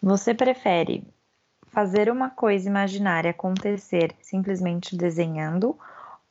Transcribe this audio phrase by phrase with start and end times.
[0.00, 1.04] Você prefere
[1.66, 5.78] fazer uma coisa imaginária acontecer simplesmente desenhando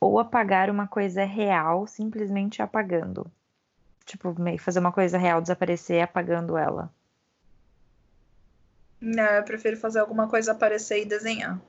[0.00, 3.30] ou apagar uma coisa real simplesmente apagando?
[4.04, 6.90] Tipo, fazer uma coisa real desaparecer apagando ela.
[9.00, 11.60] Não, eu prefiro fazer alguma coisa aparecer e desenhar.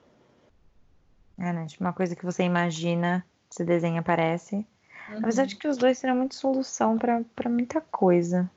[1.37, 1.65] É, né?
[1.67, 4.55] Tipo, uma coisa que você imagina, você desenha, aparece.
[5.09, 5.19] Uhum.
[5.19, 8.49] Apesar de que os dois seriam muito solução para muita coisa.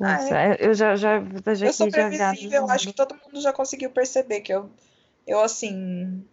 [0.00, 0.56] Ah, nossa, é.
[0.60, 1.20] eu já, já,
[1.54, 4.70] já Eu sou previsível, já, acho que todo mundo já conseguiu perceber que eu,
[5.26, 6.24] eu assim.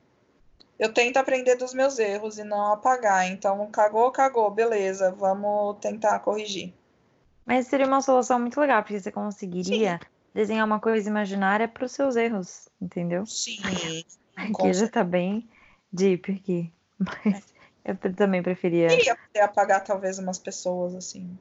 [0.77, 3.27] Eu tento aprender dos meus erros e não apagar.
[3.31, 6.73] Então, cagou, cagou, beleza, vamos tentar corrigir.
[7.45, 10.09] Mas seria uma solução muito legal, porque você conseguiria Sim.
[10.33, 13.25] desenhar uma coisa imaginária para os seus erros, entendeu?
[13.25, 13.57] Sim.
[14.35, 15.47] Aqui já tá bem
[15.93, 16.73] deep aqui.
[16.99, 17.53] Mas
[17.85, 17.91] é.
[17.91, 18.89] eu também preferia.
[18.89, 21.37] Queria poder apagar talvez umas pessoas assim.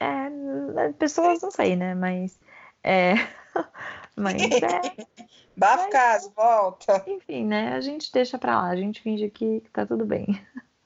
[0.00, 1.94] É, pessoas não sei, né?
[1.94, 2.38] Mas.
[2.82, 3.14] É.
[4.16, 5.04] Mas é.
[5.56, 7.02] Bafo caso, volta.
[7.06, 7.74] Enfim, né?
[7.74, 10.40] A gente deixa pra lá, a gente finge que tá tudo bem.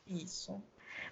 [0.06, 0.62] Isso.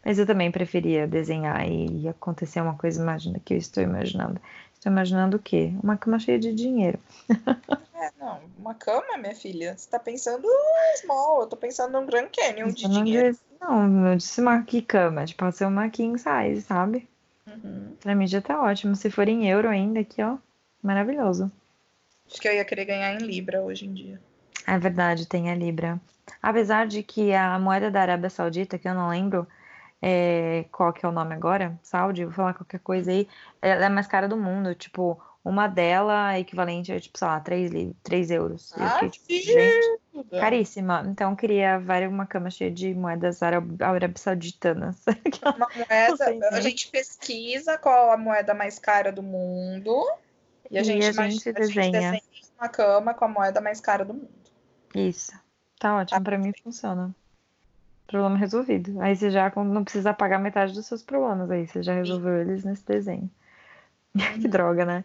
[0.05, 4.41] Mas eu também preferia desenhar e acontecer uma coisa imagina, que eu estou imaginando.
[4.73, 5.73] Estou imaginando o quê?
[5.83, 7.01] Uma cama cheia de dinheiro.
[7.95, 9.77] É, não, uma cama, minha filha.
[9.77, 10.47] Você está pensando
[11.01, 13.33] small, eu estou pensando num Grand Canyon de dinheiro.
[13.33, 17.09] Disse, não, não disse uma que cama, tipo, pode ser uma king size, sabe?
[17.65, 17.97] Uhum.
[18.01, 18.95] Pra mim já tá ótimo.
[18.95, 20.37] Se for em euro ainda aqui, ó,
[20.83, 21.51] maravilhoso.
[22.27, 24.21] Acho que eu ia querer ganhar em Libra hoje em dia.
[24.67, 26.01] É verdade, tem a Libra.
[26.43, 29.47] Apesar de que a moeda da Arábia Saudita, que eu não lembro,
[30.01, 31.79] é, qual que é o nome agora?
[31.83, 33.27] Saúde, vou falar qualquer coisa aí.
[33.63, 37.29] Ela é a mais cara do mundo, tipo, uma dela é equivalente a, tipo, sei
[37.29, 37.71] lá, 3,
[38.03, 38.73] 3 euros.
[38.77, 41.05] Ah, fiquei, tipo, gente, caríssima.
[41.07, 45.05] Então, eu queria várias, uma cama cheia de moedas árabe-sauditanas.
[45.57, 50.05] Uma moeda, a gente pesquisa qual a moeda mais cara do mundo
[50.71, 51.81] e a gente, e a imagina, gente desenha.
[51.81, 52.23] A gente desenha
[52.59, 54.29] uma cama com a moeda mais cara do mundo.
[54.95, 55.33] Isso.
[55.79, 56.25] Tá ótimo, tá.
[56.25, 57.15] pra mim funciona.
[58.07, 59.01] Problema resolvido.
[59.01, 62.65] Aí você já não precisa pagar metade dos seus problemas aí, você já resolveu eles
[62.65, 63.31] nesse desenho.
[64.15, 64.41] Uhum.
[64.41, 65.05] que droga, né?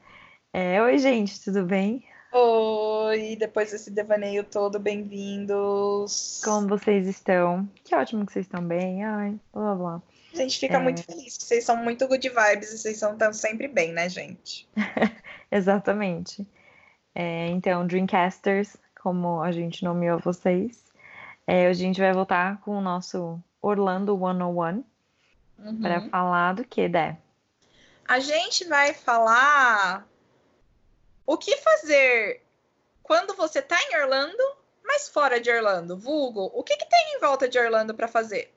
[0.54, 2.08] É, oi, gente, tudo bem?
[2.36, 6.42] Oi, depois desse devaneio todo, bem-vindos.
[6.44, 7.70] Como vocês estão?
[7.84, 9.06] Que ótimo que vocês estão bem.
[9.06, 10.02] Ai, blá blá.
[10.34, 10.80] A gente fica é...
[10.80, 14.68] muito feliz, vocês são muito good vibes e vocês estão sempre bem, né, gente?
[15.52, 16.44] Exatamente.
[17.14, 20.84] É, então, Dreamcasters, como a gente nomeou vocês,
[21.46, 24.84] é, hoje a gente vai voltar com o nosso Orlando 101
[25.60, 25.82] uhum.
[25.84, 27.16] para falar do que, Dé?
[28.08, 30.08] A gente vai falar
[31.26, 32.42] o que fazer
[33.02, 34.44] quando você está em Orlando,
[34.84, 35.98] mas fora de Orlando.
[35.98, 38.54] Vulgo, o que, que tem em volta de Orlando para fazer?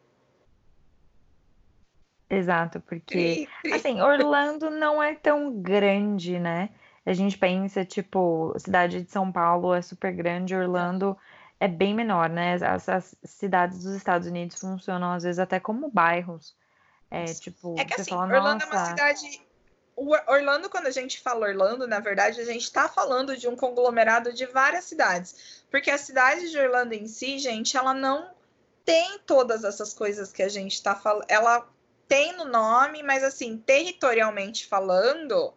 [2.29, 6.71] Exato, porque assim, Orlando não é tão grande, né?
[7.05, 11.17] A gente pensa, tipo, cidade de São Paulo é super grande, Orlando
[11.61, 12.55] é bem menor, né?
[12.55, 16.57] As, as, cidades dos Estados Unidos funcionam às vezes até como bairros.
[17.09, 17.77] É tipo.
[17.79, 19.46] É que assim, fala, Orlando é uma cidade.
[19.97, 23.57] O Orlando, quando a gente fala Orlando, na verdade, a gente está falando de um
[23.57, 25.65] conglomerado de várias cidades.
[25.71, 28.31] Porque a cidade de Orlando em si, gente, ela não
[28.85, 31.25] tem todas essas coisas que a gente está falando.
[31.29, 31.67] Ela
[32.07, 35.55] tem no nome, mas assim, territorialmente falando,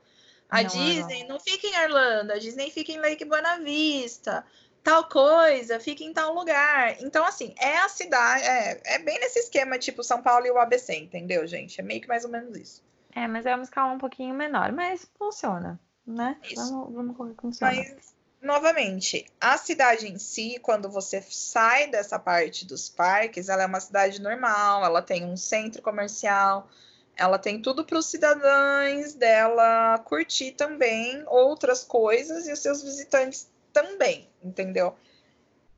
[0.50, 1.35] a não, Disney não.
[1.35, 4.45] não fica em Orlando, a Disney fica em Lake Buena Vista
[4.83, 6.95] tal coisa, fica em tal lugar.
[7.01, 10.57] Então, assim, é a cidade, é, é bem nesse esquema, tipo São Paulo e o
[10.57, 11.79] ABC, entendeu, gente?
[11.79, 12.88] É meio que mais ou menos isso.
[13.15, 16.37] É, mas é uma escala um pouquinho menor, mas funciona, né?
[16.43, 16.55] Isso.
[16.55, 17.73] Vamos, vamos correr com funciona.
[17.73, 23.65] Mas, novamente, a cidade em si, quando você sai dessa parte dos parques, ela é
[23.65, 26.69] uma cidade normal, ela tem um centro comercial,
[27.15, 33.49] ela tem tudo para os cidadãos dela curtir também outras coisas e os seus visitantes
[33.73, 34.95] também, entendeu?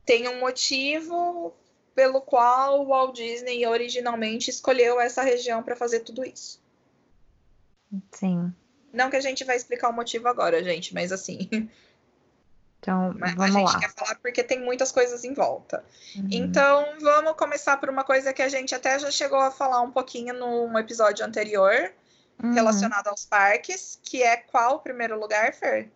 [0.04, 1.52] Tem um motivo
[1.94, 6.62] pelo qual o Walt Disney originalmente escolheu essa região para fazer tudo isso.
[8.10, 8.52] Sim.
[8.92, 11.48] Não que a gente vai explicar o motivo agora, gente, mas assim.
[12.82, 13.78] Então, mas vamos a gente lá.
[13.78, 15.84] quer falar porque tem muitas coisas em volta.
[16.16, 16.26] Uhum.
[16.32, 19.92] Então, vamos começar por uma coisa que a gente até já chegou a falar um
[19.92, 21.92] pouquinho num episódio anterior,
[22.42, 22.52] uhum.
[22.52, 25.92] relacionado aos parques, que é qual o primeiro lugar, Fer?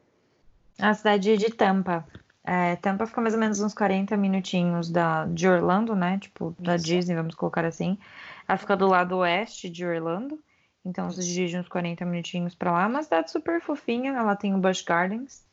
[0.79, 2.07] A cidade de Tampa.
[2.45, 6.19] É, Tampa fica mais ou menos uns 40 minutinhos da, de Orlando, né?
[6.21, 6.85] Tipo, da Isso.
[6.85, 7.99] Disney, vamos colocar assim.
[8.47, 10.39] Ela fica do lado oeste de Orlando.
[10.87, 12.85] Então você dirige uns 40 minutinhos para lá.
[12.85, 14.13] É uma cidade super fofinha.
[14.13, 15.45] Ela tem o Busch Gardens.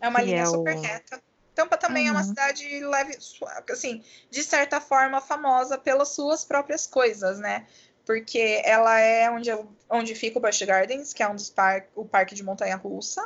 [0.00, 0.80] É uma linha é super o...
[0.80, 1.22] reta.
[1.54, 2.08] Tampa também uhum.
[2.08, 2.28] é uma uhum.
[2.28, 3.18] cidade leve,
[3.70, 7.66] assim, de certa forma famosa pelas suas próprias coisas, né?
[8.10, 9.50] porque ela é onde,
[9.88, 13.24] onde fica o Busch Gardens, que é um dos par o parque de montanha-russa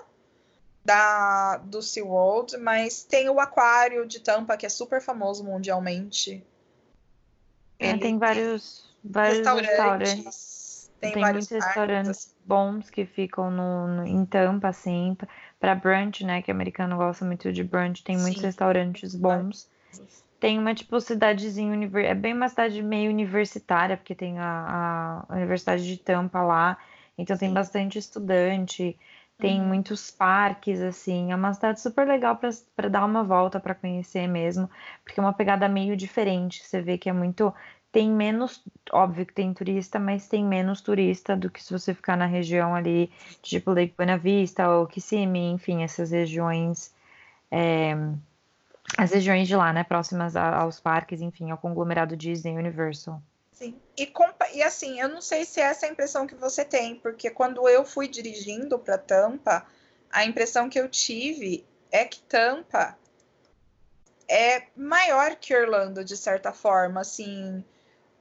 [0.84, 6.44] da do SeaWorld, mas tem o aquário de Tampa, que é super famoso mundialmente.
[7.78, 9.70] É, tem vários, vários restaurantes.
[9.70, 10.53] restaurantes.
[11.04, 12.34] Tem, tem vários muitos restaurantes assim.
[12.44, 15.16] bons que ficam no, no, em Tampa, assim,
[15.60, 16.42] para brunch, né?
[16.42, 18.02] Que o americano gosta muito de brunch.
[18.02, 18.22] Tem Sim.
[18.22, 19.68] muitos restaurantes bons.
[20.40, 25.86] Tem uma, tipo, cidadezinha, é bem uma cidade meio universitária, porque tem a, a Universidade
[25.86, 26.76] de Tampa lá,
[27.16, 27.46] então Sim.
[27.46, 28.98] tem bastante estudante,
[29.38, 29.66] tem uhum.
[29.66, 32.38] muitos parques, assim, é uma cidade super legal
[32.76, 34.70] para dar uma volta, para conhecer mesmo,
[35.02, 37.52] porque é uma pegada meio diferente, você vê que é muito,
[37.94, 38.60] tem menos,
[38.92, 42.74] óbvio que tem turista, mas tem menos turista do que se você ficar na região
[42.74, 43.08] ali,
[43.40, 46.92] tipo Lake Buena Vista ou Kissimmee, enfim, essas regiões...
[47.52, 47.94] É,
[48.98, 49.84] as regiões de lá, né?
[49.84, 53.22] Próximas aos parques, enfim, ao conglomerado Disney Universal.
[53.52, 53.76] Sim.
[53.96, 54.12] E,
[54.54, 57.68] e assim, eu não sei se é essa a impressão que você tem, porque quando
[57.68, 59.64] eu fui dirigindo para Tampa,
[60.10, 62.98] a impressão que eu tive é que Tampa
[64.28, 67.64] é maior que Orlando, de certa forma, assim.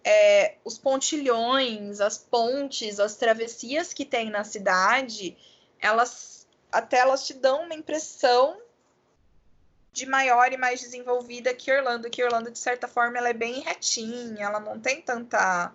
[0.03, 5.37] É, os pontilhões, as pontes, as travessias que tem na cidade,
[5.79, 8.57] elas até elas te dão uma impressão
[9.93, 13.61] de maior e mais desenvolvida que Orlando, que Orlando, de certa forma, ela é bem
[13.61, 15.71] retinha, ela não tem tanta.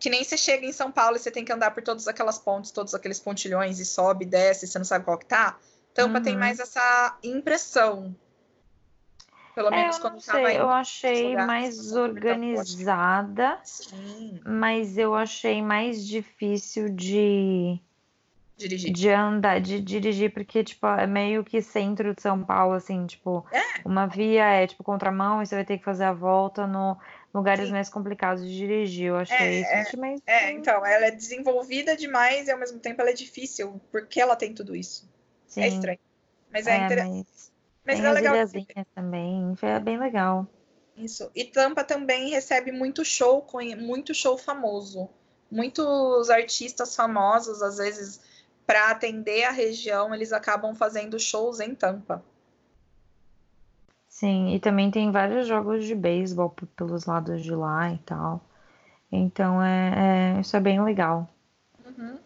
[0.00, 2.38] Que nem você chega em São Paulo e você tem que andar por todas aquelas
[2.38, 5.58] pontes, todos aqueles pontilhões, e sobe, desce, você não sabe qual que tá.
[5.94, 6.24] Tampa uhum.
[6.24, 8.14] tem mais essa impressão.
[9.54, 14.40] Pelo é, menos quando estava Eu achei mais organizada, Sim.
[14.44, 17.78] mas eu achei mais difícil de
[18.56, 18.92] dirigir.
[18.92, 23.46] De andar, de dirigir, porque, tipo, é meio que centro de São Paulo, assim, tipo,
[23.52, 23.60] é.
[23.84, 26.96] uma via é, tipo, contramão e você vai ter que fazer a volta no
[27.32, 27.72] lugares Sim.
[27.72, 29.06] mais complicados de dirigir.
[29.06, 30.04] Eu achei é, isso.
[30.26, 34.20] É, é, então, ela é desenvolvida demais e ao mesmo tempo ela é difícil, porque
[34.20, 35.08] ela tem tudo isso.
[35.48, 35.60] É Sim.
[35.62, 35.98] É estranho.
[36.52, 37.26] Mas é, é interessante.
[37.28, 37.52] Mas,
[37.86, 38.34] mas é legal.
[38.94, 40.46] também, é bem legal.
[40.96, 41.30] Isso.
[41.34, 43.46] E Tampa também recebe muito show,
[43.78, 45.08] muito show famoso.
[45.50, 48.20] Muitos artistas famosos, às vezes
[48.66, 52.24] para atender a região, eles acabam fazendo shows em Tampa.
[54.08, 58.40] Sim, e também tem vários jogos de beisebol pelos lados de lá e tal.
[59.10, 61.28] Então é, é isso é bem legal.
[61.84, 62.18] Uhum.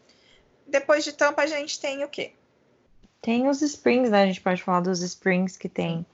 [0.66, 2.32] Depois de Tampa a gente tem o quê?
[3.20, 4.22] Tem os Springs, né?
[4.22, 6.06] A gente pode falar dos Springs que tem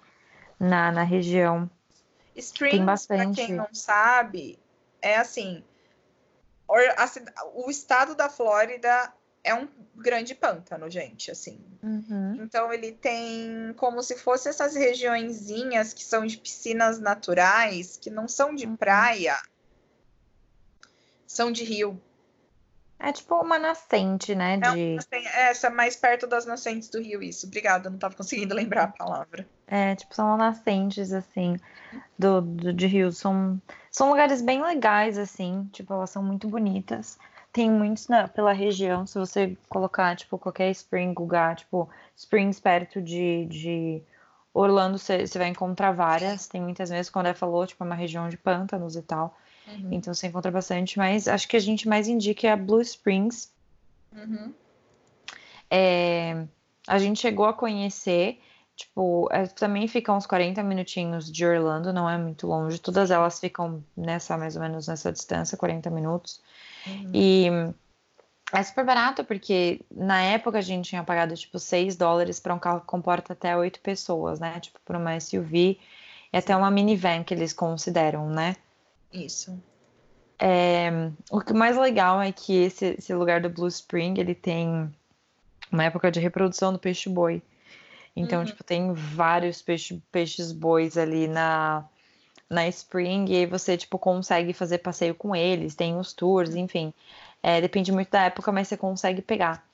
[0.59, 1.71] na, na região.
[2.37, 3.37] Springs, tem bastante.
[3.37, 4.59] pra quem não sabe,
[5.01, 5.63] é assim:
[7.55, 9.13] o estado da Flórida
[9.43, 11.61] é um grande pântano, gente, assim.
[11.83, 12.39] Uhum.
[12.41, 18.27] Então ele tem como se fosse essas regiõezinhas que são de piscinas naturais, que não
[18.27, 18.77] são de uhum.
[18.77, 19.37] praia,
[21.27, 22.01] são de rio.
[22.99, 24.55] É tipo uma nascente, né?
[24.55, 24.99] É de...
[25.11, 27.47] É, essa é mais perto das nascentes do rio, isso.
[27.47, 29.47] Obrigada, não estava conseguindo lembrar a palavra.
[29.67, 31.57] É, tipo, são nascentes, assim,
[32.19, 33.13] do, do, de rio.
[33.13, 33.61] São,
[33.91, 35.69] são lugares bem legais, assim.
[35.73, 37.19] Tipo, elas são muito bonitas.
[37.53, 43.01] Tem muitos na, pela região, se você colocar, tipo, qualquer spring, lugar, tipo, springs perto
[43.01, 44.03] de, de
[44.53, 46.49] Orlando, você, vai encontrar várias.
[46.49, 49.37] Tem muitas vezes, quando ela falou, tipo, é uma região de pântanos e tal.
[49.67, 49.89] Uhum.
[49.93, 53.53] Então você encontra bastante, mas acho que a gente mais indica é a Blue Springs.
[54.13, 54.53] Uhum.
[55.71, 56.45] É,
[56.87, 58.41] a gente chegou a conhecer,
[58.77, 62.79] tipo, é, também fica uns 40 minutinhos de Orlando, não é muito longe.
[62.79, 66.41] Todas elas ficam nessa, mais ou menos nessa distância, 40 minutos.
[66.87, 67.11] Uhum.
[67.15, 67.47] E
[68.53, 72.59] é super barato, porque na época a gente tinha pagado tipo 6 dólares para um
[72.59, 74.61] carro que comporta até 8 pessoas, né?
[74.61, 75.79] Tipo, para uma SUV
[76.33, 78.55] e até uma minivan que eles consideram, né?
[79.15, 79.57] Isso.
[80.39, 80.91] É,
[81.31, 84.93] o que mais legal é que esse, esse, lugar do Blue Spring ele tem
[85.71, 87.41] uma época de reprodução do peixe boi.
[88.17, 88.45] Então, uhum.
[88.45, 91.85] tipo, tem vários peixe, peixes bois ali na,
[92.51, 96.93] na Spring, e aí você, tipo, consegue fazer passeio com eles, tem os tours, enfim.
[97.43, 99.65] É, depende muito da época, mas você consegue pegar.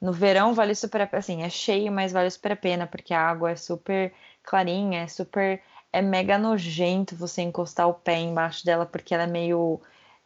[0.00, 3.20] No verão vale super a assim, é cheio, mas vale super a pena, porque a
[3.20, 5.62] água é super clarinha, é super.
[5.94, 9.80] É mega nojento você encostar o pé embaixo dela, porque ela é meio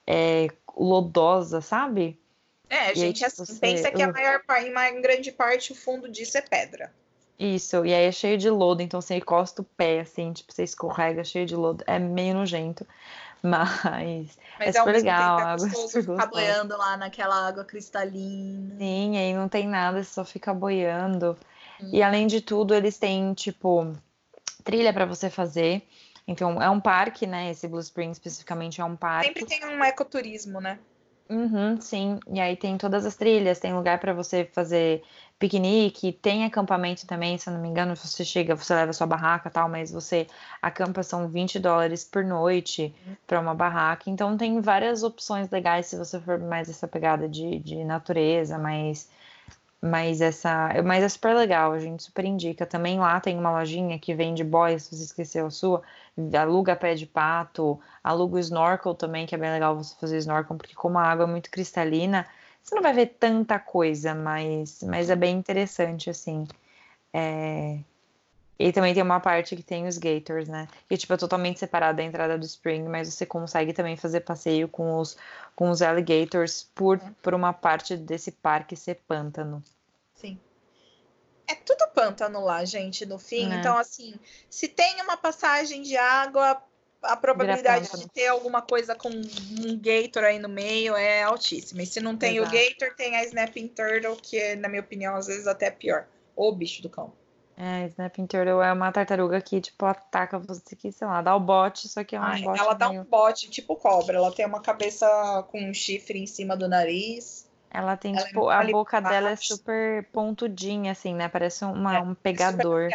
[0.06, 2.18] é, lodosa, sabe?
[2.70, 3.60] É, a gente aí, tipo, assim, você...
[3.60, 4.40] pensa que a maior,
[4.90, 6.90] em grande parte, o fundo disso é pedra.
[7.38, 10.64] Isso, e aí é cheio de lodo, então você encosta o pé, assim, tipo, você
[10.64, 11.84] escorrega cheio de lodo.
[11.86, 12.86] É meio nojento,
[13.42, 15.38] mas, mas é super legal.
[15.38, 18.74] É água super ficar boiando lá naquela água cristalina.
[18.78, 21.36] Sim, aí não tem nada, você só fica boiando.
[21.78, 21.90] Hum.
[21.92, 23.94] E além de tudo, eles têm, tipo,
[24.62, 25.82] trilha para você fazer.
[26.26, 27.50] Então, é um parque, né?
[27.50, 29.26] Esse Blue Spring especificamente é um parque.
[29.28, 30.78] Sempre tem um ecoturismo, né?
[31.30, 35.02] Uhum, sim, e aí tem todas as trilhas, tem lugar para você fazer
[35.38, 39.50] piquenique, tem acampamento também, se eu não me engano, você chega, você leva sua barraca
[39.50, 40.26] tal, mas você
[40.62, 42.94] acampa são 20 dólares por noite
[43.26, 47.58] para uma barraca, então tem várias opções legais se você for mais essa pegada de,
[47.58, 49.10] de natureza, mais
[49.80, 52.66] mas essa, mas é super legal, a gente super indica.
[52.66, 55.82] Também lá tem uma lojinha que vende boia, se você esqueceu a sua,
[56.38, 60.56] aluga pé de pato, aluga o snorkel também, que é bem legal você fazer snorkel,
[60.56, 62.26] porque como a água é muito cristalina,
[62.62, 66.46] você não vai ver tanta coisa, mas, mas é bem interessante, assim.
[67.12, 67.78] É...
[68.58, 70.66] E também tem uma parte que tem os gators, né?
[70.88, 74.66] Que tipo, é totalmente separada da entrada do spring, mas você consegue também fazer passeio
[74.66, 75.16] com os,
[75.54, 79.62] com os alligators por, por uma parte desse parque ser pântano.
[80.14, 80.40] Sim.
[81.46, 83.52] É tudo pântano lá, gente, no fim.
[83.52, 83.56] É.
[83.56, 84.14] Então, assim,
[84.50, 86.60] se tem uma passagem de água,
[87.00, 91.82] a probabilidade de ter alguma coisa com um gator aí no meio é altíssima.
[91.82, 92.54] E se não tem Exato.
[92.54, 96.08] o gator, tem a snapping turtle, que, na minha opinião, às vezes até é pior.
[96.34, 97.12] Ou bicho do cão.
[97.60, 101.40] É, Snapping Turtle é uma tartaruga que, tipo, ataca você que, sei lá, dá o
[101.40, 102.78] bote, só que é um Ai, bote Ela meio...
[102.78, 104.16] dá um bote, tipo cobra.
[104.16, 107.50] Ela tem uma cabeça com um chifre em cima do nariz.
[107.68, 111.28] Ela tem, ela é tipo, é a boca dela é super pontudinha, assim, né?
[111.28, 112.90] Parece uma, é, um pegador.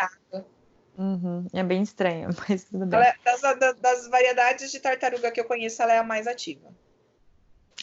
[0.98, 1.46] Uhum.
[1.52, 3.02] É bem estranho, mas tudo bem.
[3.02, 6.70] É, das, das variedades de tartaruga que eu conheço, ela é a mais ativa.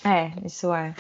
[0.03, 0.95] É, isso é.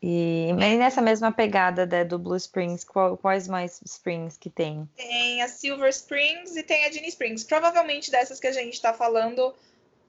[0.00, 4.88] E, e nessa mesma pegada né, do Blue Springs, qual, quais mais Springs que tem?
[4.96, 7.42] Tem a Silver Springs e tem a Ginny Springs.
[7.42, 9.52] Provavelmente dessas que a gente está falando,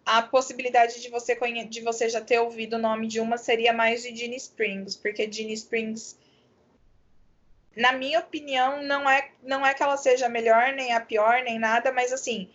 [0.05, 4.03] a possibilidade de você, de você já ter ouvido o nome de uma seria mais
[4.03, 6.17] de Ginny Springs, porque Ginny Springs,
[7.75, 11.41] na minha opinião, não é, não é que ela seja a melhor, nem a pior,
[11.43, 12.47] nem nada, mas assim,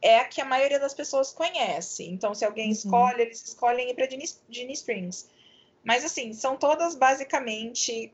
[0.00, 2.04] é a que a maioria das pessoas conhece.
[2.04, 2.72] Então, se alguém uhum.
[2.72, 4.08] escolhe, eles escolhem ir para
[4.50, 5.30] Ginny Springs.
[5.84, 8.12] Mas assim, são todas basicamente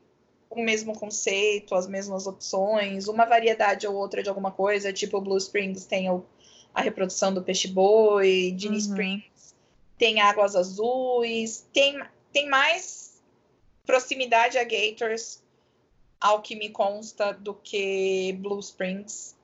[0.49, 5.37] o mesmo conceito, as mesmas opções, uma variedade ou outra de alguma coisa, tipo Blue
[5.37, 6.25] Springs tem o,
[6.73, 8.79] a reprodução do peixe-boi, Ginny uhum.
[8.79, 9.39] Springs
[9.99, 13.21] tem águas azuis, tem, tem mais
[13.85, 15.43] proximidade a Gators,
[16.19, 19.35] ao que me consta, do que Blue Springs.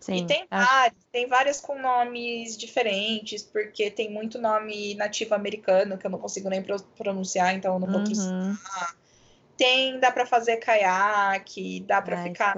[0.00, 5.98] Sim, e tem várias, tem várias com nomes diferentes, porque tem muito nome nativo americano
[5.98, 6.64] que eu não consigo nem
[6.96, 8.56] pronunciar, então eu não vou uhum.
[9.56, 12.54] Tem, dá para fazer caiaque, dá para ficar.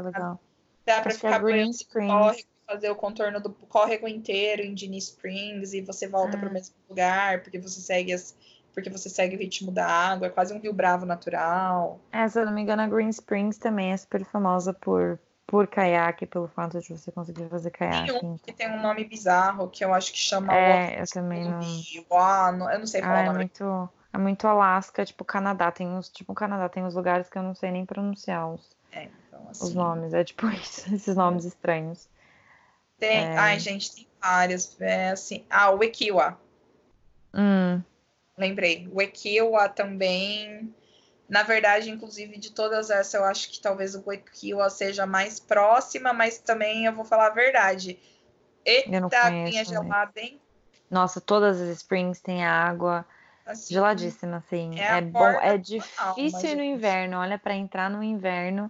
[0.84, 2.44] Dá para ficar Green Springs.
[2.66, 6.40] fazer o contorno do córrego inteiro em Ginny Springs e você volta ah.
[6.40, 8.36] para o mesmo lugar, porque você segue as
[8.72, 12.00] porque você segue o ritmo da água, é quase um rio bravo natural.
[12.12, 15.18] É, se eu não me engano, a Green Springs também é super famosa por,
[15.50, 18.12] por caiaque, pelo fato de você conseguir fazer caiaque.
[18.12, 20.56] Tem um que tem um nome bizarro, que eu acho que chama...
[20.56, 21.60] É, eu também não...
[22.12, 23.38] Ah, eu não sei falar ah, é o nome.
[23.38, 25.72] Muito, é muito Alasca, tipo Canadá.
[25.72, 28.60] Tem uns, tipo Canadá, tem uns lugares que eu não sei nem pronunciar os,
[28.92, 29.64] é, então, assim...
[29.64, 30.14] os nomes.
[30.14, 32.08] É tipo isso, esses nomes estranhos.
[32.96, 33.36] Tem, é...
[33.36, 34.80] ai gente, tem vários.
[34.80, 36.38] É assim, ah, o Ekiwa.
[37.34, 37.82] Hum.
[38.38, 38.88] Lembrei.
[38.92, 40.72] O Ekiwa também
[41.30, 46.12] na verdade, inclusive, de todas essas, eu acho que talvez o Guayaquil seja mais próxima,
[46.12, 48.00] mas também eu vou falar a verdade.
[48.64, 50.40] Eita, aguinha gelada, hein?
[50.90, 53.06] Nossa, todas as springs têm água
[53.46, 54.72] assim, geladíssima, assim.
[54.76, 57.18] É, é bom, é difícil no inverno.
[57.18, 58.68] Olha, para entrar no inverno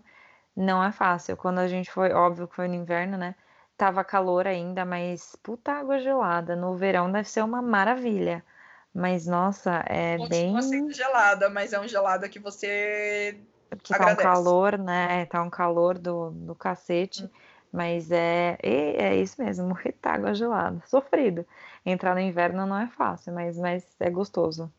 [0.55, 1.39] não é fácil.
[1.39, 3.35] Quando a gente foi, óbvio que foi no inverno, né?
[3.75, 6.55] Tava calor ainda, mas puta água gelada.
[6.55, 8.45] No verão deve ser uma maravilha.
[8.93, 10.63] Mas, nossa, é Continua bem.
[10.63, 13.39] sendo gelada, mas é um gelado que você.
[13.83, 15.27] Que tá um calor, né?
[15.27, 17.25] Tá um calor do, do cacete.
[17.25, 17.31] Hum.
[17.73, 20.83] Mas é, é isso mesmo, morrer tá água gelada.
[20.87, 21.47] Sofrido.
[21.87, 24.73] Entrar no inverno não é fácil, mas, mas é gostoso.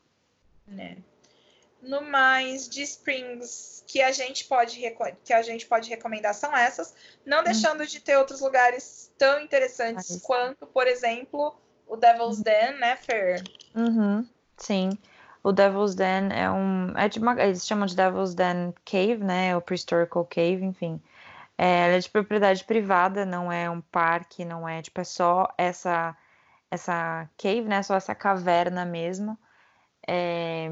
[0.78, 0.98] É.
[1.82, 4.80] No mais, de Springs que a gente pode
[5.24, 6.94] que a gente pode recomendar são essas,
[7.26, 7.44] não hum.
[7.44, 7.86] deixando hum.
[7.86, 11.56] de ter outros lugares tão interessantes quanto, por exemplo,
[11.92, 12.42] o Devil's.
[12.42, 13.44] Den, né, Fer?
[13.76, 14.26] Uhum,
[14.58, 14.98] sim.
[15.44, 16.98] O Devil's Den é um.
[16.98, 19.56] É de uma, eles chamam de Devil's Den Cave, né?
[19.58, 21.02] O Prehistorical Cave, enfim.
[21.58, 25.54] É, ela é de propriedade privada, não é um parque, não é tipo, é só
[25.58, 26.16] essa,
[26.72, 27.84] essa cave, né?
[27.84, 29.38] Só essa caverna mesmo.
[30.08, 30.70] É,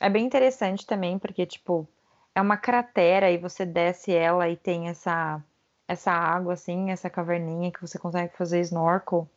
[0.00, 1.88] é bem interessante também, porque, tipo,
[2.34, 5.42] é uma cratera e você desce ela e tem essa,
[5.86, 9.28] essa água, assim, essa caverninha que você consegue fazer snorkel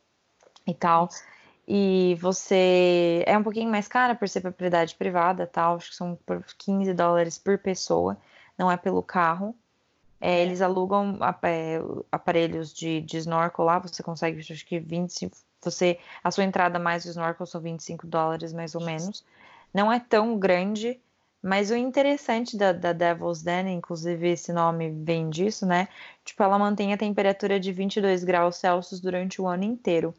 [0.67, 1.09] e tal.
[1.67, 5.75] E você é um pouquinho mais cara por ser propriedade privada, tal.
[5.77, 8.17] Acho que são por 15 dólares por pessoa,
[8.57, 9.55] não é pelo carro.
[10.21, 11.79] É, eles alugam é,
[12.11, 15.37] aparelhos de, de snorkel lá, você consegue, acho que 25.
[15.61, 19.25] Você, a sua entrada mais o snorkel são 25 dólares, mais ou menos.
[19.73, 20.99] Não é tão grande,
[21.41, 25.87] mas o interessante da, da Devil's Den, inclusive esse nome vem disso, né?
[26.23, 30.13] Tipo, ela mantém a temperatura de 22 graus Celsius durante o ano inteiro.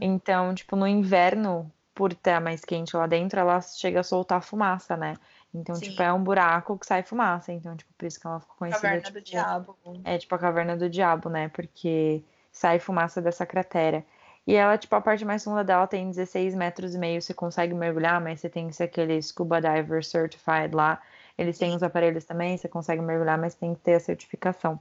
[0.00, 4.96] Então, tipo, no inverno, por estar mais quente lá dentro, ela chega a soltar fumaça,
[4.96, 5.16] né?
[5.54, 5.90] Então, Sim.
[5.90, 7.52] tipo, é um buraco que sai fumaça.
[7.52, 8.82] Então, tipo, por isso que ela ficou conhecida.
[8.82, 9.76] Caverna tipo, do Diabo.
[10.04, 11.48] É, tipo, a Caverna do Diabo, né?
[11.48, 14.04] Porque sai fumaça dessa cratera.
[14.46, 17.20] E ela, tipo, a parte mais funda dela tem 16 metros e meio.
[17.20, 21.00] Você consegue mergulhar, mas você tem que ser aquele scuba diver certified lá.
[21.36, 24.80] Eles têm os aparelhos também, você consegue mergulhar, mas tem que ter a certificação.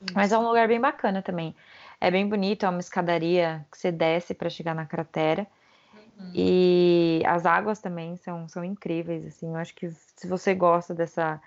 [0.00, 0.14] Isso.
[0.14, 1.54] Mas é um lugar bem bacana também.
[2.00, 5.46] É bem bonito, é uma escadaria que você desce para chegar na cratera.
[5.94, 6.32] Uhum.
[6.34, 9.48] E as águas também são, são incríveis, assim.
[9.48, 11.40] Eu acho que se você gosta dessa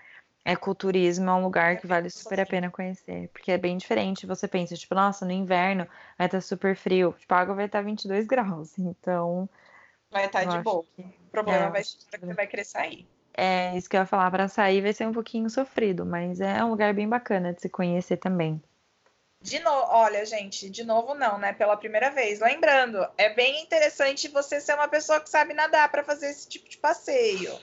[0.45, 3.29] ecoturismo, é um lugar que vale super a pena conhecer.
[3.29, 4.27] Porque é bem diferente.
[4.27, 7.15] Você pensa, tipo, nossa, no inverno vai estar super frio.
[7.17, 8.77] Tipo, a água vai estar 22 graus.
[8.77, 9.50] Então.
[10.12, 10.83] Vai estar de boa.
[10.95, 11.01] Que...
[11.01, 13.07] O problema é, vai ser que você vai querer sair.
[13.36, 16.63] É, isso que eu ia falar, para sair vai ser um pouquinho sofrido, mas é
[16.63, 18.62] um lugar bem bacana de se conhecer também.
[19.43, 21.51] De novo, olha, gente, de novo não, né?
[21.51, 22.39] Pela primeira vez.
[22.39, 26.69] Lembrando, é bem interessante você ser uma pessoa que sabe nadar para fazer esse tipo
[26.69, 27.53] de passeio.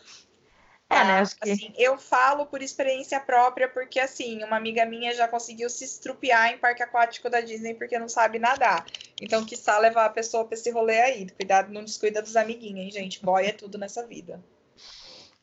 [0.90, 1.20] É, né?
[1.20, 1.50] Acho que...
[1.50, 6.52] assim, eu falo por experiência própria, porque assim, uma amiga minha já conseguiu se estrupiar
[6.52, 8.84] em parque aquático da Disney porque não sabe nadar.
[9.18, 11.30] Então, que levar a pessoa para esse rolê aí.
[11.30, 13.24] Cuidado, não descuida dos amiguinhos, hein, gente?
[13.24, 14.38] Boy é tudo nessa vida.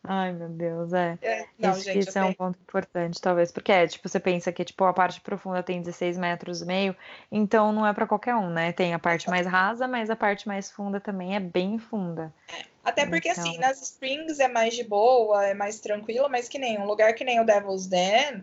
[0.07, 1.17] Ai, meu Deus, é.
[1.21, 3.51] é não, isso, gente, isso é um ponto importante, talvez.
[3.51, 6.95] Porque é, tipo, você pensa que tipo, a parte profunda tem 16 metros e meio,
[7.31, 8.71] então não é para qualquer um, né?
[8.71, 12.33] Tem a parte mais rasa, mas a parte mais funda também é bem funda.
[12.49, 12.77] É.
[12.87, 13.69] Até porque, assim, então...
[13.69, 17.13] assim, nas Springs é mais de boa, é mais tranquilo, mas que nem um lugar
[17.13, 18.41] que nem o Devil's Den,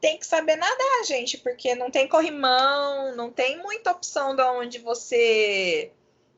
[0.00, 4.78] tem que saber nadar, gente, porque não tem corrimão, não tem muita opção de onde
[4.78, 5.90] você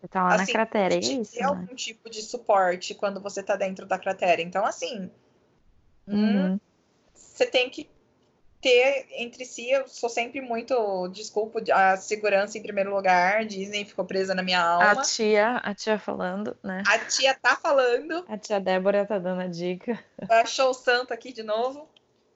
[0.03, 1.33] você tá lá assim, na cratera, é isso?
[1.33, 1.49] Tem né?
[1.49, 4.43] algum tipo de suporte quando você tá dentro da cratera.
[4.43, 5.09] Então, assim,
[6.09, 6.61] hum, uhum.
[7.15, 7.89] você tem que
[8.61, 14.05] ter entre si, eu sou sempre muito, desculpa, a segurança em primeiro lugar, Disney ficou
[14.05, 14.91] presa na minha alma.
[14.91, 16.83] A tia, a tia falando, né?
[16.85, 18.25] A tia tá falando.
[18.29, 20.03] A tia Débora tá dando a dica.
[20.29, 21.89] Achou o santo aqui de novo.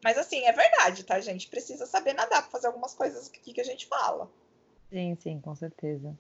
[0.04, 1.48] Mas assim, é verdade, tá, gente?
[1.48, 4.30] Precisa saber nadar pra fazer algumas coisas aqui que a gente fala.
[4.88, 6.16] Sim, sim, com certeza.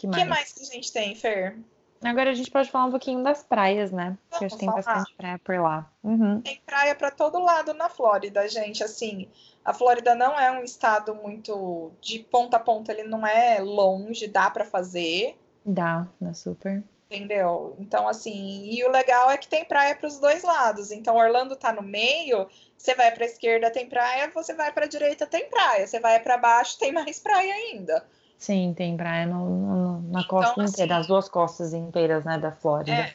[0.00, 0.22] Que mais?
[0.22, 1.58] que mais que a gente tem, Fer?
[2.02, 4.16] Agora a gente pode falar um pouquinho das praias, né?
[4.30, 5.92] Porque acho que tem bastante praia por lá.
[6.02, 6.40] Uhum.
[6.40, 8.82] Tem praia para todo lado na Flórida, gente.
[8.82, 9.28] Assim,
[9.62, 14.26] a Flórida não é um estado muito de ponta a ponta, ele não é longe,
[14.26, 15.38] dá para fazer.
[15.62, 16.82] Dá, dá super.
[17.10, 17.76] Entendeu?
[17.78, 20.90] Então, assim, e o legal é que tem praia para os dois lados.
[20.90, 24.86] Então, Orlando tá no meio, você vai para a esquerda tem praia, você vai para
[24.86, 28.06] a direita tem praia, você vai para baixo tem mais praia ainda.
[28.40, 32.38] Sim, tem praia no, no, na então, costa assim, inteira, as duas costas inteiras, né,
[32.38, 32.90] da Flórida.
[32.90, 33.14] É,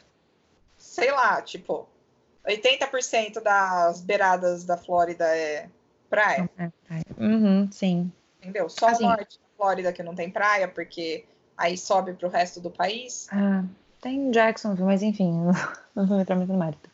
[0.78, 1.88] sei lá, tipo,
[2.46, 5.68] 80% das beiradas da Flórida é
[6.08, 6.48] praia.
[6.56, 7.04] É praia.
[7.18, 8.12] Uhum, sim.
[8.40, 8.68] Entendeu?
[8.68, 11.24] Só assim, o norte da Flórida que não tem praia, porque
[11.56, 13.26] aí sobe para o resto do país.
[13.32, 13.64] Ah,
[14.00, 15.32] tem Jacksonville, mas enfim,
[15.92, 16.88] não vou entrar muito no mérito.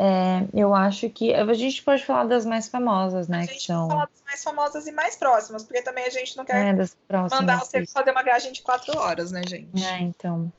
[0.00, 3.38] É, eu acho que a gente pode falar das mais famosas, né?
[3.38, 3.88] A gente que são...
[3.88, 7.58] falar das mais famosas e mais próximas, porque também a gente não quer é, mandar
[7.58, 9.84] você fazer uma viagem de quatro horas, né, gente?
[9.84, 10.52] É, então.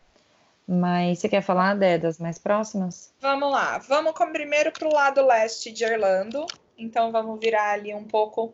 [0.67, 3.13] Mas você quer falar Dé, das mais próximas?
[3.21, 3.77] Vamos lá.
[3.79, 6.45] Vamos com, primeiro para o lado leste de Orlando.
[6.77, 8.53] Então vamos virar ali um pouco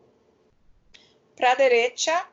[1.34, 2.24] para a direita,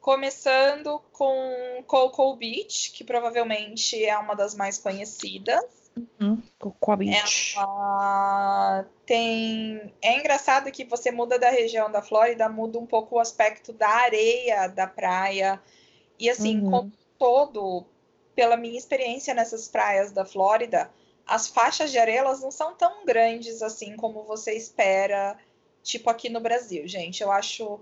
[0.00, 5.83] começando com Cocoa Beach, que provavelmente é uma das mais conhecidas.
[5.96, 6.42] Uhum.
[7.56, 9.92] Ela tem.
[10.02, 13.88] É engraçado que você muda da região da Flórida, muda um pouco o aspecto da
[13.88, 15.62] areia da praia.
[16.18, 16.70] E assim, uhum.
[16.70, 17.84] como todo,
[18.34, 20.90] pela minha experiência nessas praias da Flórida,
[21.26, 25.38] as faixas de areia elas não são tão grandes assim como você espera,
[25.82, 27.22] tipo aqui no Brasil, gente.
[27.22, 27.80] Eu acho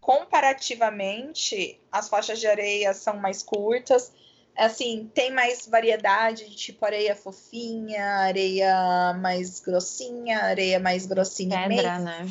[0.00, 4.12] comparativamente as faixas de areia são mais curtas
[4.56, 11.98] assim, tem mais variedade de tipo areia fofinha, areia mais grossinha, areia mais grossinha Pedra,
[11.98, 12.28] né?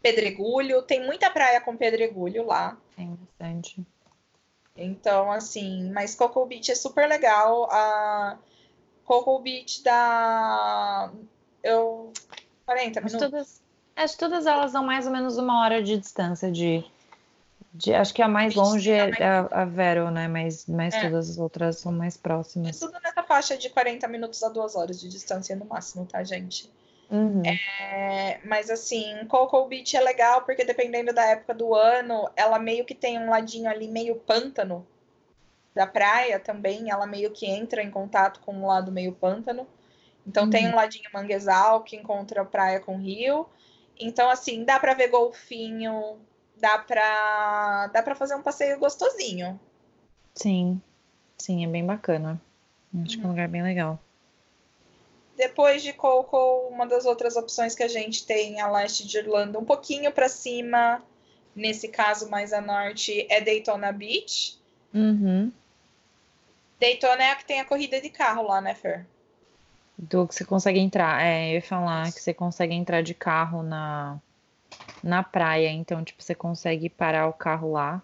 [0.00, 2.76] Pedregulho, tem muita praia com pedregulho lá.
[2.96, 3.86] Tem bastante.
[4.76, 7.70] Então, assim, mas Cocoa Beach é super legal.
[7.70, 8.38] A
[9.04, 11.12] Cocoa Beach dá.
[11.62, 12.12] Eu.
[12.64, 13.20] 40 minutos.
[13.20, 13.62] Todas,
[13.96, 16.84] acho que todas elas dão mais ou menos uma hora de distância de,
[17.74, 20.28] de, acho que a mais longe é, é a, a Vero, né?
[20.28, 21.02] Mas, mas é.
[21.02, 22.76] todas as outras são mais próximas.
[22.76, 26.22] É tudo nessa faixa de 40 minutos a 2 horas de distância no máximo, tá,
[26.22, 26.70] gente?
[27.10, 27.42] Uhum.
[27.44, 32.84] É, mas assim, Cocoa Beach é legal porque dependendo da época do ano, ela meio
[32.84, 34.86] que tem um ladinho ali meio pântano
[35.74, 39.66] da praia também, ela meio que entra em contato com o lado meio pântano.
[40.26, 40.50] Então uhum.
[40.50, 43.46] tem um ladinho manguezal que encontra a praia com rio.
[43.98, 46.18] Então assim, dá para ver golfinho,
[46.62, 49.58] dá para dá para fazer um passeio gostosinho.
[50.32, 50.80] Sim.
[51.36, 52.40] Sim, é bem bacana.
[52.94, 53.04] Acho uhum.
[53.04, 53.98] que é um lugar bem legal.
[55.36, 59.58] Depois de Coco, uma das outras opções que a gente tem a leste de Irlanda,
[59.58, 61.02] um pouquinho para cima,
[61.56, 64.56] nesse caso mais a norte, é Daytona Beach.
[64.94, 65.50] Uhum.
[66.78, 69.04] Daytona é a que tem a corrida de carro lá, né, Fer?
[69.98, 71.24] Do que você consegue entrar.
[71.24, 74.20] É, eu ia falar que você consegue entrar de carro na,
[75.02, 75.70] na praia.
[75.70, 78.02] Então, tipo, você consegue parar o carro lá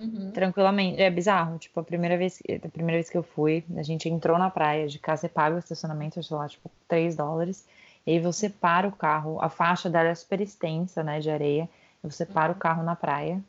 [0.00, 0.30] Uhum.
[0.30, 1.00] Tranquilamente.
[1.00, 1.58] É bizarro.
[1.58, 4.88] Tipo, a primeira vez, a primeira vez que eu fui, a gente entrou na praia
[4.88, 7.66] de cá, você paga o estacionamento, sei lá, tipo, 3 dólares.
[8.06, 11.68] E aí você para o carro, a faixa dela é super extensa, né, de areia.
[12.02, 12.58] E você para o uhum.
[12.58, 13.42] carro na praia.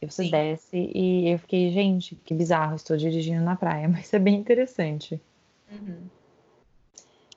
[0.00, 0.30] E você Sim.
[0.30, 0.90] desce.
[0.92, 3.86] E eu fiquei, gente, que bizarro, estou dirigindo na praia.
[3.88, 5.20] Mas é bem interessante.
[5.70, 6.08] Uhum.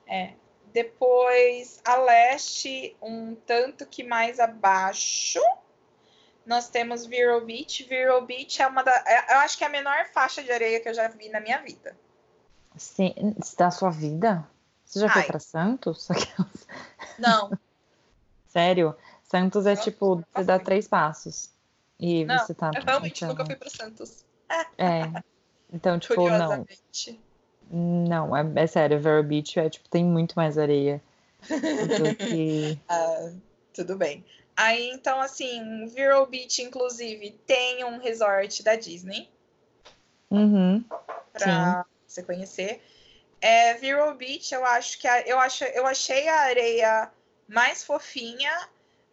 [0.08, 0.32] É.
[0.76, 5.40] Depois, a leste, um tanto que mais abaixo
[6.44, 7.82] nós temos Vero Beach.
[7.84, 8.92] Vero Beach é uma da.
[9.06, 11.40] É, eu acho que é a menor faixa de areia que eu já vi na
[11.40, 11.96] minha vida.
[12.76, 13.14] Sim,
[13.56, 14.46] da sua vida?
[14.84, 15.12] Você já Ai.
[15.14, 16.08] foi para Santos?
[17.18, 17.58] Não.
[18.46, 18.94] Sério?
[19.22, 21.50] Santos é não, tipo, você dá três passos.
[21.98, 22.70] E não, você tá.
[22.74, 23.28] Eu realmente então...
[23.30, 24.26] nunca fui para Santos.
[24.76, 25.04] É.
[25.72, 26.64] Então, tipo, não.
[27.70, 31.02] Não, é, é sério, Vero Beach é tipo, tem muito mais areia
[31.98, 32.78] do que.
[32.90, 33.40] Uh,
[33.74, 34.24] tudo bem.
[34.56, 39.28] Aí, então, assim, Vero Beach, inclusive, tem um resort da Disney.
[40.30, 40.82] Uhum.
[41.32, 41.90] Pra Sim.
[42.06, 42.82] você conhecer.
[43.40, 47.10] É, Vero Beach, eu acho que a, eu, acho, eu achei a areia
[47.46, 48.50] mais fofinha,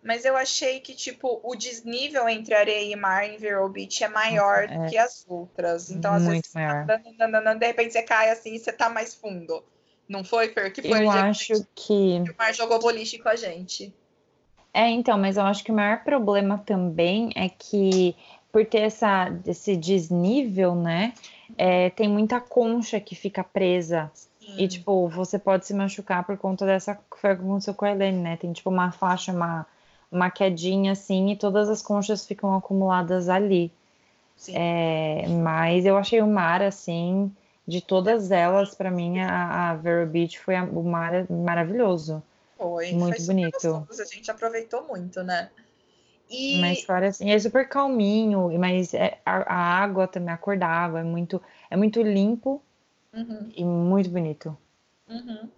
[0.04, 4.10] mas eu achei que, tipo, o desnível entre areia e mar em Vero Beach é
[4.10, 5.90] maior é, do que as outras.
[5.90, 6.86] Então, às vezes, maior.
[6.86, 9.64] Tá de repente você cai assim e você tá mais fundo.
[10.08, 10.72] Não foi, Fer?
[10.74, 12.22] Que foi eu acho que...
[12.24, 13.94] que o mar jogou boliche com a gente.
[14.74, 18.16] É, então, mas eu acho que o maior problema também é que
[18.52, 21.14] por ter essa, esse desnível, né?
[21.58, 24.12] É, tem muita concha que fica presa.
[24.58, 27.00] E, tipo, você pode se machucar por conta dessa.
[27.18, 28.38] Foi o que aconteceu com a Helene, né?
[28.38, 29.66] Tem, tipo, uma faixa, uma,
[30.14, 33.72] uma quedinha assim, e todas as conchas ficam acumuladas ali.
[34.50, 37.32] É, mas eu achei o mar, assim,
[37.68, 42.22] de todas elas, para mim, a, a Vero Beach foi a, o mar maravilhoso.
[42.58, 42.92] Foi.
[42.92, 43.74] Muito foi bonito.
[43.80, 45.50] Gostoso, a gente aproveitou muito, né?
[46.30, 46.60] E...
[46.60, 50.68] Mas fora assim, é super calminho, mas é, a, a, água também, a cor da
[50.68, 52.62] água é muito, é muito limpo
[53.14, 53.52] uhum.
[53.56, 54.58] e muito bonito.
[55.08, 55.50] Uhum.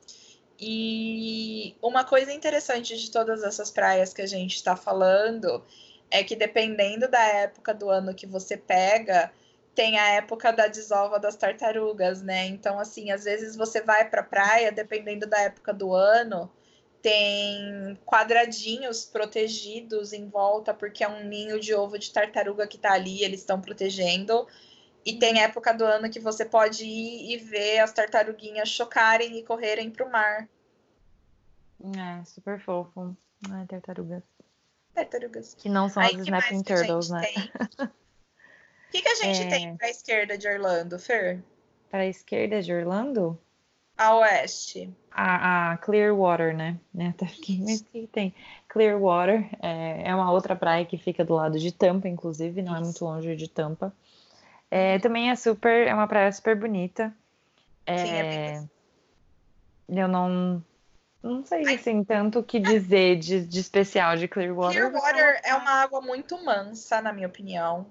[0.59, 5.63] E uma coisa interessante de todas essas praias que a gente está falando
[6.09, 9.31] é que dependendo da época do ano que você pega,
[9.73, 12.45] tem a época da desova das tartarugas, né?
[12.45, 16.49] Então, assim, às vezes você vai para praia, dependendo da época do ano,
[17.01, 22.93] tem quadradinhos protegidos em volta, porque é um ninho de ovo de tartaruga que está
[22.93, 24.47] ali, eles estão protegendo.
[25.05, 29.43] E tem época do ano que você pode ir e ver as tartaruguinhas chocarem e
[29.43, 30.49] correrem para o mar.
[31.95, 33.15] É, super fofo.
[33.45, 34.23] É, tartarugas.
[34.93, 35.53] Tartarugas.
[35.53, 37.21] Que não são Aí, as Snapping Turtles, né?
[37.79, 37.87] O
[38.91, 39.47] que, que a gente é...
[39.47, 41.43] tem para a esquerda de Orlando, Fer?
[41.91, 43.39] Para a esquerda de Orlando?
[43.97, 46.77] A oeste a, a Clearwater, né?
[46.93, 47.09] né?
[47.09, 48.33] Até aqui, mas que tem
[48.67, 52.81] Clearwater é, é uma outra praia que fica do lado de Tampa, inclusive, não Isso.
[52.81, 53.93] é muito longe de Tampa.
[54.77, 57.15] É, também é super, é uma praia super bonita.
[57.85, 58.71] É, Sim, é bem...
[59.87, 60.61] Eu não,
[61.23, 64.91] não sei assim tanto o que dizer de, de especial de Clearwater.
[64.91, 67.87] Clearwater é uma água muito mansa, na minha opinião.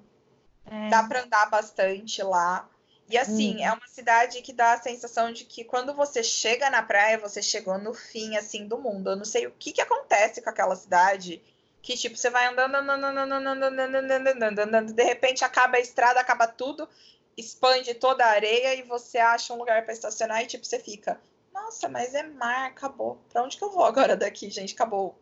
[0.67, 0.91] É.
[0.91, 2.69] Dá para andar bastante lá.
[3.09, 3.65] E assim, hum.
[3.65, 7.41] é uma cidade que dá a sensação de que quando você chega na praia, você
[7.41, 9.09] chegou no fim, assim, do mundo.
[9.09, 11.43] Eu não sei o que, que acontece com aquela cidade,
[11.85, 15.81] que tipo, você vai andando, andando, andando, andando, andando, andando, andando, de repente acaba a
[15.81, 16.89] estrada, acaba tudo,
[17.37, 21.21] expande toda a areia e você acha um lugar para estacionar e tipo, você fica,
[21.53, 23.19] nossa, mas é mar, acabou.
[23.29, 24.73] Pra onde que eu vou agora daqui, gente?
[24.73, 25.15] Acabou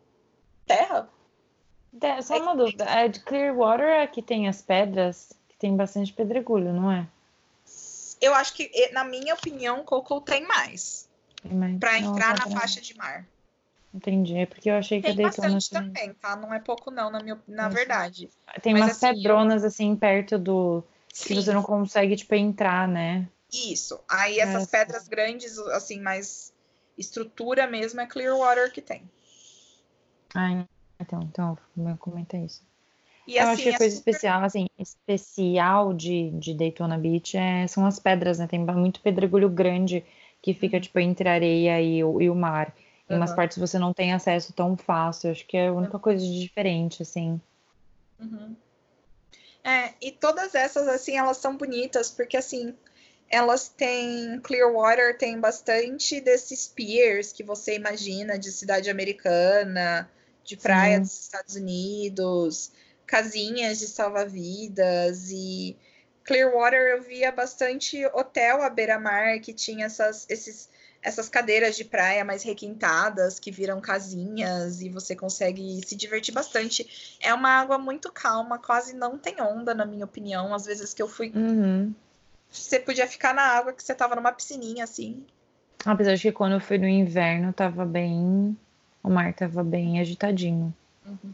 [0.65, 1.09] terra?
[2.01, 6.71] É, só uma dúvida, é de Clearwater que tem as pedras, que tem bastante pedregulho,
[6.71, 7.05] não é?
[8.21, 11.09] Eu acho que, na minha opinião, Coco tem mais.
[11.43, 11.77] mais.
[11.77, 13.27] Para entrar na faixa de mar.
[13.93, 16.35] Entendi, é porque eu achei que tem a Daytona bastante também, tá?
[16.35, 18.27] Não é pouco não, na, minha, na verdade.
[18.61, 21.27] Tem Mas, umas assim, pedronas assim perto do Sim.
[21.27, 23.27] que você não consegue tipo entrar, né?
[23.53, 23.99] Isso.
[24.09, 24.79] Aí essas é.
[24.79, 26.51] pedras grandes assim mais
[26.97, 29.03] estrutura mesmo é Clearwater que tem.
[30.33, 30.65] Ah,
[30.99, 31.57] então, então
[31.99, 32.63] comenta isso.
[33.27, 34.11] E, eu assim, acho que a é coisa super...
[34.11, 38.47] especial, assim, especial de, de Daytona Beach é, são as pedras, né?
[38.47, 40.03] Tem muito pedregulho grande
[40.41, 40.81] que fica, uhum.
[40.81, 42.73] tipo, entre a areia e e o mar.
[43.09, 43.19] Em uhum.
[43.19, 45.31] umas partes você não tem acesso tão fácil.
[45.31, 47.39] Acho que é a única coisa de diferente, assim.
[48.19, 48.55] Uhum.
[49.63, 52.75] É, e todas essas, assim, elas são bonitas, porque, assim,
[53.29, 60.09] elas têm Clearwater tem bastante desses piers que você imagina de cidade americana,
[60.43, 61.01] de praia Sim.
[61.01, 62.71] dos Estados Unidos,
[63.07, 65.77] casinhas de salva-vidas e
[66.23, 70.69] Clearwater eu via bastante hotel à beira-mar que tinha essas, esses,
[71.03, 77.17] essas cadeiras de praia mais requintadas que viram casinhas e você consegue se divertir bastante.
[77.19, 80.53] É uma água muito calma, quase não tem onda, na minha opinião.
[80.53, 81.31] Às vezes que eu fui.
[81.35, 81.93] Uhum.
[82.49, 85.25] Você podia ficar na água que você tava numa piscininha assim.
[85.85, 88.57] Apesar de que quando eu fui no inverno tava bem.
[89.03, 90.73] O mar tava bem agitadinho.
[91.05, 91.33] Uhum.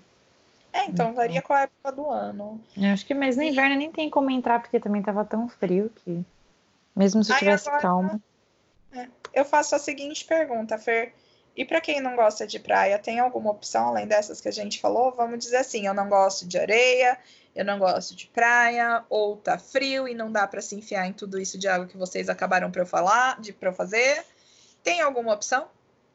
[0.74, 2.60] É, então varia com a época do ano.
[2.76, 5.92] Eu acho que, mas no inverno nem tem como entrar, porque também tava tão frio
[6.04, 6.26] que.
[6.96, 8.22] Mesmo se Aí tivesse agora, calma.
[9.34, 11.14] Eu faço a seguinte pergunta, Fer.
[11.56, 14.80] E para quem não gosta de praia, tem alguma opção além dessas que a gente
[14.80, 15.14] falou?
[15.16, 17.18] Vamos dizer assim, eu não gosto de areia,
[17.56, 21.14] eu não gosto de praia, ou tá frio e não dá para se enfiar em
[21.14, 24.24] tudo isso de água que vocês acabaram para eu falar, de para eu fazer.
[24.84, 25.68] Tem alguma opção?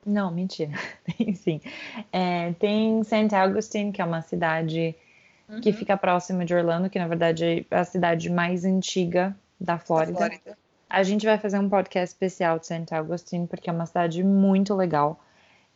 [0.06, 0.72] Não, mentira.
[1.04, 1.60] Tem sim.
[2.12, 3.34] É, tem St.
[3.34, 4.94] Augustine, que é uma cidade
[5.48, 5.60] uhum.
[5.60, 10.12] que fica próxima de Orlando, que na verdade é a cidade mais antiga da Flórida.
[10.12, 10.63] Da Flórida.
[10.88, 12.94] A gente vai fazer um podcast especial de St.
[12.94, 15.20] Augustine, porque é uma cidade muito legal.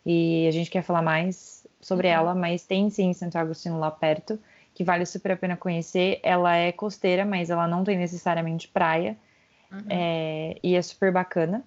[0.05, 2.15] E a gente quer falar mais sobre uhum.
[2.15, 3.37] ela, mas tem sim St.
[3.37, 4.39] Augustine lá perto,
[4.75, 6.21] que vale super a pena conhecer.
[6.23, 9.17] Ela é costeira, mas ela não tem necessariamente praia.
[9.71, 9.85] Uhum.
[9.89, 11.65] É, e é super bacana.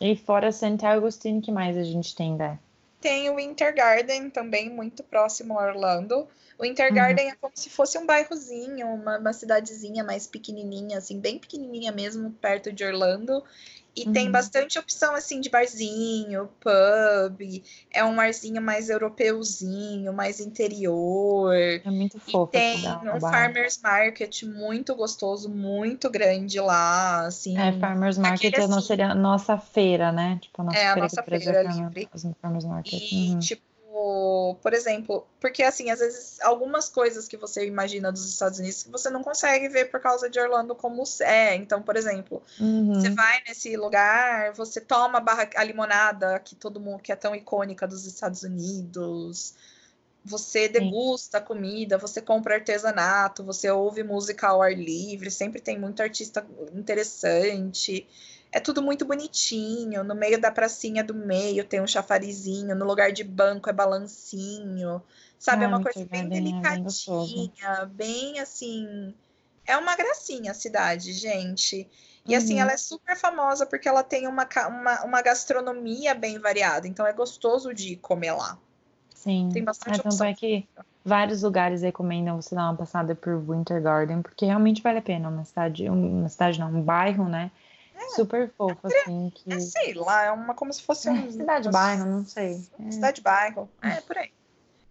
[0.00, 0.84] E fora St.
[0.84, 2.58] Augustine, que mais a gente tem, Dé?
[3.00, 6.28] Tem o Winter Garden, também muito próximo a Orlando.
[6.58, 7.32] O Winter Garden uhum.
[7.32, 12.30] é como se fosse um bairrozinho, uma, uma cidadezinha mais pequenininha, assim, bem pequenininha mesmo,
[12.32, 13.42] perto de Orlando.
[13.94, 14.12] E uhum.
[14.12, 17.62] tem bastante opção, assim, de barzinho, pub.
[17.90, 21.54] É um arzinho mais europeuzinho, mais interior.
[21.54, 22.50] É muito fofo.
[22.54, 22.78] E tem
[23.14, 27.58] um farmer's market muito gostoso, muito grande lá, assim.
[27.58, 30.38] É, farmer's market Aquele, assim, seria nossa feira, né?
[30.40, 32.08] Tipo, a nossa é, feira a nossa feira livre.
[32.40, 33.00] Farmer's market.
[33.12, 33.38] E, uhum.
[33.40, 33.62] tipo,
[34.62, 38.90] por exemplo, porque assim, às vezes algumas coisas que você imagina dos Estados Unidos que
[38.90, 41.54] você não consegue ver por causa de Orlando como é.
[41.54, 42.94] Então, por exemplo, uhum.
[42.94, 47.16] você vai nesse lugar, você toma a, barra, a limonada que todo mundo que é
[47.16, 49.54] tão icônica dos Estados Unidos.
[50.24, 55.78] Você degusta a comida, você compra artesanato, você ouve música ao ar livre, sempre tem
[55.78, 58.06] muito artista interessante.
[58.52, 60.02] É tudo muito bonitinho.
[60.02, 62.74] No meio da pracinha do meio tem um chafarizinho.
[62.74, 65.02] No lugar de banco é balancinho.
[65.38, 65.64] Sabe?
[65.64, 67.86] é uma coisa bem delicadinha.
[67.92, 69.14] bem assim.
[69.64, 71.88] É uma gracinha a cidade, gente.
[72.26, 72.60] E assim, uhum.
[72.60, 76.86] ela é super famosa porque ela tem uma, uma, uma, gastronomia bem variada.
[76.86, 78.58] Então é gostoso de comer lá.
[79.14, 79.48] Sim.
[79.52, 80.68] Tem bastante é, tanto é que
[81.04, 85.28] vários lugares recomendam você dar uma passada por Winter Garden, porque realmente vale a pena.
[85.28, 87.50] Uma cidade, uma cidade não, um bairro, né?
[88.00, 89.30] É, super fofo, assim.
[89.34, 89.52] Que...
[89.52, 91.30] É, sei lá, é uma como se fosse é, um.
[91.30, 92.64] Cidade-bairro, não sei.
[92.86, 92.90] É.
[92.90, 93.68] Cidade-bairro.
[93.82, 94.32] É, por aí.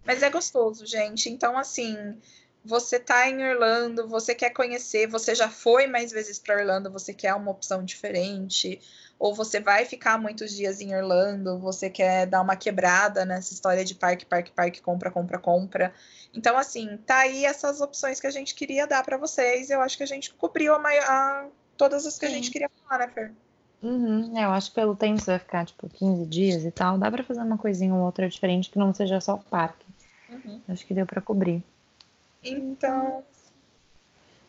[0.06, 1.30] Mas é gostoso, gente.
[1.30, 2.17] Então, assim,
[2.63, 7.13] você tá em Orlando, você quer conhecer, você já foi mais vezes para Orlando, você
[7.13, 8.80] quer uma opção diferente,
[9.17, 13.84] ou você vai ficar muitos dias em Orlando, você quer dar uma quebrada nessa história
[13.84, 15.93] de parque, parque, parque, compra, compra, compra.
[16.34, 19.69] Então, assim, tá aí essas opções que a gente queria dar para vocês.
[19.69, 21.48] Eu acho que a gente cobriu a, maior, a
[21.79, 22.33] todas as que Sim.
[22.33, 23.31] a gente queria falar, né, Fer?
[23.81, 26.97] Uhum, é, eu acho que pelo tempo você vai ficar, tipo, 15 dias e tal,
[26.97, 29.85] dá pra fazer uma coisinha ou outra diferente que não seja só o parque.
[30.29, 30.59] Uhum.
[30.67, 31.63] Acho que deu pra cobrir.
[32.43, 33.23] Então,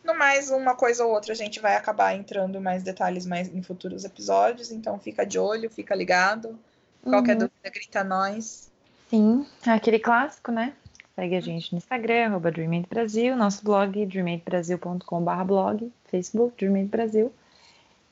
[0.03, 3.63] no mais, uma coisa ou outra a gente vai acabar entrando mais detalhes mais em
[3.63, 6.59] futuros episódios, então fica de olho, fica ligado.
[7.01, 7.47] Qualquer uhum.
[7.47, 8.69] dúvida, grita nós.
[9.09, 10.73] Sim, aquele clássico, né?
[11.15, 11.43] Segue a uhum.
[11.43, 12.51] gente no Instagram, arroba
[12.89, 17.31] Brasil, nosso blog, dreamadebrasil.com.br blog, Facebook, Dreamade Brasil.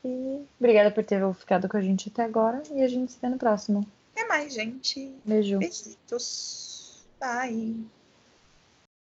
[0.03, 3.27] E obrigada por ter ficado com a gente até agora e a gente se vê
[3.27, 3.85] no próximo.
[4.15, 5.13] Até mais, gente.
[5.25, 5.59] Beijo.
[5.59, 7.03] Beijitos.
[7.19, 7.85] Bye.